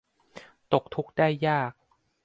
[0.73, 1.71] ตกทุกข์ได้ยาก